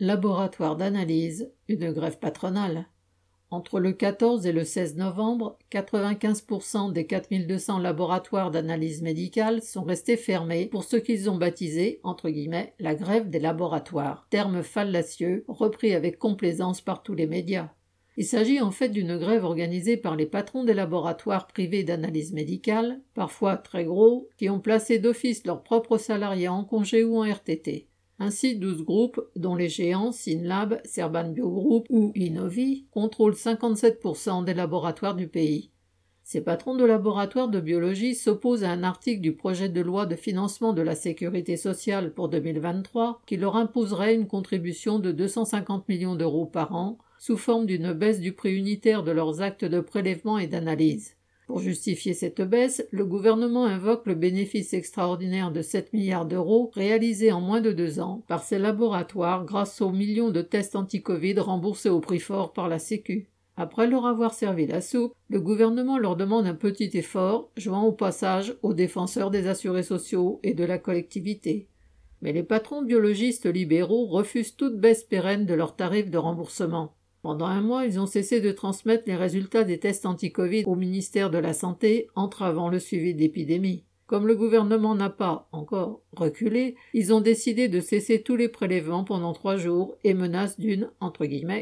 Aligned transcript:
Laboratoire 0.00 0.76
d'analyse, 0.76 1.50
une 1.66 1.90
grève 1.90 2.20
patronale. 2.20 2.86
Entre 3.50 3.80
le 3.80 3.90
14 3.90 4.46
et 4.46 4.52
le 4.52 4.62
16 4.62 4.94
novembre, 4.94 5.58
95% 5.72 6.92
des 6.92 7.04
4200 7.04 7.80
laboratoires 7.80 8.52
d'analyse 8.52 9.02
médicale 9.02 9.60
sont 9.60 9.82
restés 9.82 10.16
fermés 10.16 10.66
pour 10.66 10.84
ce 10.84 10.94
qu'ils 10.94 11.28
ont 11.28 11.36
baptisé, 11.36 11.98
entre 12.04 12.30
guillemets, 12.30 12.74
la 12.78 12.94
grève 12.94 13.28
des 13.28 13.40
laboratoires, 13.40 14.28
terme 14.30 14.62
fallacieux 14.62 15.44
repris 15.48 15.92
avec 15.94 16.20
complaisance 16.20 16.80
par 16.80 17.02
tous 17.02 17.14
les 17.14 17.26
médias. 17.26 17.70
Il 18.16 18.24
s'agit 18.24 18.60
en 18.60 18.70
fait 18.70 18.90
d'une 18.90 19.18
grève 19.18 19.42
organisée 19.42 19.96
par 19.96 20.14
les 20.14 20.26
patrons 20.26 20.62
des 20.62 20.74
laboratoires 20.74 21.48
privés 21.48 21.82
d'analyse 21.82 22.32
médicale, 22.32 23.00
parfois 23.14 23.56
très 23.56 23.84
gros, 23.84 24.28
qui 24.36 24.48
ont 24.48 24.60
placé 24.60 25.00
d'office 25.00 25.44
leurs 25.44 25.64
propres 25.64 25.98
salariés 25.98 26.46
en 26.46 26.62
congé 26.62 27.02
ou 27.02 27.18
en 27.18 27.24
RTT. 27.28 27.88
Ainsi, 28.20 28.56
12 28.56 28.82
groupes, 28.82 29.20
dont 29.36 29.54
les 29.54 29.68
géants 29.68 30.10
Synlab, 30.10 30.80
Serban 30.84 31.28
Biogroup 31.30 31.86
ou 31.88 32.12
Inovi, 32.16 32.86
contrôlent 32.90 33.34
57% 33.34 34.44
des 34.44 34.54
laboratoires 34.54 35.14
du 35.14 35.28
pays. 35.28 35.70
Ces 36.24 36.42
patrons 36.42 36.76
de 36.76 36.84
laboratoires 36.84 37.48
de 37.48 37.58
biologie 37.58 38.14
s'opposent 38.14 38.64
à 38.64 38.70
un 38.70 38.82
article 38.82 39.22
du 39.22 39.34
projet 39.34 39.68
de 39.68 39.80
loi 39.80 40.04
de 40.04 40.14
financement 40.14 40.74
de 40.74 40.82
la 40.82 40.94
sécurité 40.94 41.56
sociale 41.56 42.12
pour 42.12 42.28
2023 42.28 43.22
qui 43.24 43.38
leur 43.38 43.56
imposerait 43.56 44.14
une 44.14 44.26
contribution 44.26 44.98
de 44.98 45.10
250 45.10 45.88
millions 45.88 46.16
d'euros 46.16 46.44
par 46.44 46.74
an 46.74 46.98
sous 47.18 47.36
forme 47.36 47.66
d'une 47.66 47.92
baisse 47.92 48.20
du 48.20 48.32
prix 48.32 48.54
unitaire 48.54 49.04
de 49.04 49.10
leurs 49.10 49.40
actes 49.40 49.64
de 49.64 49.80
prélèvement 49.80 50.38
et 50.38 50.46
d'analyse. 50.48 51.17
Pour 51.48 51.60
justifier 51.60 52.12
cette 52.12 52.42
baisse, 52.42 52.86
le 52.90 53.06
gouvernement 53.06 53.64
invoque 53.64 54.04
le 54.04 54.14
bénéfice 54.14 54.74
extraordinaire 54.74 55.50
de 55.50 55.62
7 55.62 55.94
milliards 55.94 56.26
d'euros 56.26 56.70
réalisés 56.74 57.32
en 57.32 57.40
moins 57.40 57.62
de 57.62 57.72
deux 57.72 58.00
ans 58.00 58.22
par 58.28 58.42
ces 58.42 58.58
laboratoires 58.58 59.46
grâce 59.46 59.80
aux 59.80 59.90
millions 59.90 60.28
de 60.28 60.42
tests 60.42 60.76
anti-Covid 60.76 61.40
remboursés 61.40 61.88
au 61.88 62.00
prix 62.00 62.20
fort 62.20 62.52
par 62.52 62.68
la 62.68 62.78
Sécu. 62.78 63.30
Après 63.56 63.86
leur 63.86 64.04
avoir 64.04 64.34
servi 64.34 64.66
la 64.66 64.82
soupe, 64.82 65.14
le 65.30 65.40
gouvernement 65.40 65.96
leur 65.96 66.16
demande 66.16 66.46
un 66.46 66.54
petit 66.54 66.90
effort, 66.92 67.50
jouant 67.56 67.84
au 67.84 67.92
passage 67.92 68.54
aux 68.62 68.74
défenseurs 68.74 69.30
des 69.30 69.46
assurés 69.46 69.82
sociaux 69.82 70.40
et 70.42 70.52
de 70.52 70.64
la 70.64 70.76
collectivité. 70.76 71.66
Mais 72.20 72.34
les 72.34 72.42
patrons 72.42 72.82
biologistes 72.82 73.46
libéraux 73.46 74.04
refusent 74.04 74.54
toute 74.54 74.78
baisse 74.78 75.02
pérenne 75.02 75.46
de 75.46 75.54
leurs 75.54 75.76
tarifs 75.76 76.10
de 76.10 76.18
remboursement. 76.18 76.92
Pendant 77.22 77.46
un 77.46 77.60
mois, 77.60 77.84
ils 77.84 77.98
ont 77.98 78.06
cessé 78.06 78.40
de 78.40 78.52
transmettre 78.52 79.04
les 79.06 79.16
résultats 79.16 79.64
des 79.64 79.78
tests 79.78 80.06
anti-Covid 80.06 80.64
au 80.66 80.76
ministère 80.76 81.30
de 81.30 81.38
la 81.38 81.52
Santé, 81.52 82.08
entravant 82.14 82.68
le 82.68 82.78
suivi 82.78 83.14
de 83.14 83.20
l'épidémie. 83.20 83.84
Comme 84.06 84.26
le 84.26 84.36
gouvernement 84.36 84.94
n'a 84.94 85.10
pas, 85.10 85.48
encore, 85.52 86.00
reculé, 86.16 86.76
ils 86.94 87.12
ont 87.12 87.20
décidé 87.20 87.68
de 87.68 87.78
cesser 87.78 88.22
tous 88.22 88.36
les 88.36 88.48
prélèvements 88.48 89.04
pendant 89.04 89.34
trois 89.34 89.56
jours 89.56 89.98
et 90.02 90.14
menacent 90.14 90.58
d'une, 90.58 90.90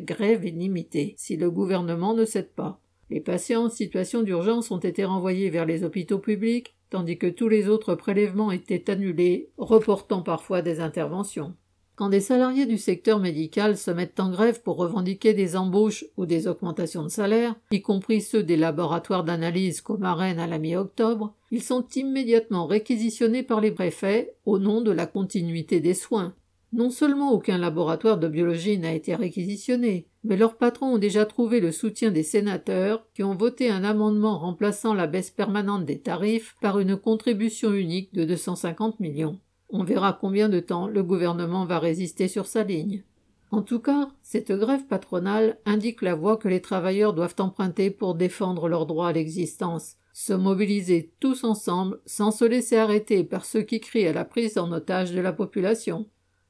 grève 0.00 0.44
illimitée, 0.44 1.14
si 1.16 1.36
le 1.36 1.52
gouvernement 1.52 2.14
ne 2.14 2.24
cède 2.24 2.50
pas. 2.50 2.80
Les 3.10 3.20
patients 3.20 3.66
en 3.66 3.70
situation 3.70 4.22
d'urgence 4.22 4.72
ont 4.72 4.78
été 4.78 5.04
renvoyés 5.04 5.50
vers 5.50 5.66
les 5.66 5.84
hôpitaux 5.84 6.18
publics, 6.18 6.74
tandis 6.90 7.16
que 7.16 7.28
tous 7.28 7.48
les 7.48 7.68
autres 7.68 7.94
prélèvements 7.94 8.50
étaient 8.50 8.90
annulés, 8.90 9.50
reportant 9.56 10.22
parfois 10.22 10.62
des 10.62 10.80
interventions. 10.80 11.54
Quand 11.94 12.08
des 12.08 12.20
salariés 12.20 12.64
du 12.64 12.78
secteur 12.78 13.18
médical 13.18 13.76
se 13.76 13.90
mettent 13.90 14.18
en 14.18 14.30
grève 14.30 14.62
pour 14.62 14.76
revendiquer 14.76 15.34
des 15.34 15.56
embauches 15.56 16.06
ou 16.16 16.24
des 16.24 16.48
augmentations 16.48 17.02
de 17.02 17.08
salaire, 17.08 17.54
y 17.70 17.82
compris 17.82 18.22
ceux 18.22 18.42
des 18.42 18.56
laboratoires 18.56 19.24
d'analyse 19.24 19.82
comme 19.82 20.04
à 20.04 20.12
à 20.12 20.46
la 20.46 20.58
mi-octobre, 20.58 21.34
ils 21.50 21.62
sont 21.62 21.86
immédiatement 21.94 22.66
réquisitionnés 22.66 23.42
par 23.42 23.60
les 23.60 23.72
préfets 23.72 24.34
au 24.46 24.58
nom 24.58 24.80
de 24.80 24.90
la 24.90 25.06
continuité 25.06 25.80
des 25.80 25.94
soins. 25.94 26.34
Non 26.72 26.88
seulement 26.88 27.32
aucun 27.32 27.58
laboratoire 27.58 28.16
de 28.18 28.28
biologie 28.28 28.78
n'a 28.78 28.94
été 28.94 29.14
réquisitionné, 29.14 30.06
mais 30.24 30.38
leurs 30.38 30.56
patrons 30.56 30.94
ont 30.94 30.98
déjà 30.98 31.26
trouvé 31.26 31.60
le 31.60 31.70
soutien 31.72 32.10
des 32.10 32.22
sénateurs 32.22 33.04
qui 33.14 33.22
ont 33.22 33.34
voté 33.34 33.68
un 33.70 33.84
amendement 33.84 34.38
remplaçant 34.38 34.94
la 34.94 35.06
baisse 35.06 35.30
permanente 35.30 35.84
des 35.84 36.00
tarifs 36.00 36.56
par 36.62 36.78
une 36.78 36.96
contribution 36.96 37.74
unique 37.74 38.14
de 38.14 38.24
250 38.24 39.00
millions. 39.00 39.38
On 39.72 39.84
verra 39.84 40.12
combien 40.12 40.50
de 40.50 40.60
temps 40.60 40.86
le 40.86 41.02
gouvernement 41.02 41.64
va 41.64 41.78
résister 41.78 42.28
sur 42.28 42.46
sa 42.46 42.62
ligne. 42.62 43.02
En 43.50 43.62
tout 43.62 43.80
cas, 43.80 44.10
cette 44.22 44.52
grève 44.52 44.86
patronale 44.86 45.58
indique 45.64 46.02
la 46.02 46.14
voie 46.14 46.36
que 46.36 46.48
les 46.48 46.60
travailleurs 46.60 47.14
doivent 47.14 47.34
emprunter 47.38 47.90
pour 47.90 48.14
défendre 48.14 48.68
leur 48.68 48.84
droit 48.84 49.08
à 49.08 49.12
l'existence, 49.12 49.96
se 50.12 50.34
mobiliser 50.34 51.10
tous 51.20 51.44
ensemble 51.44 52.00
sans 52.04 52.30
se 52.30 52.44
laisser 52.44 52.76
arrêter 52.76 53.24
par 53.24 53.46
ceux 53.46 53.62
qui 53.62 53.80
crient 53.80 54.08
à 54.08 54.12
la 54.12 54.26
prise 54.26 54.58
en 54.58 54.70
otage 54.72 55.12
de 55.12 55.20
la 55.20 55.32
population. 55.32 56.06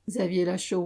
Xavier 0.09 0.45
Lachaud. 0.45 0.81